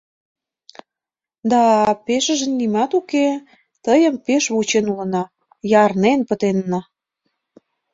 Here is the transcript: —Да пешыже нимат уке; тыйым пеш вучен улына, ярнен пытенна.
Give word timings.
—Да 1.51 1.63
пешыже 2.05 2.47
нимат 2.59 2.91
уке; 2.99 3.27
тыйым 3.83 4.15
пеш 4.25 4.43
вучен 4.53 4.85
улына, 4.91 5.23
ярнен 5.89 6.19
пытенна. 6.29 6.81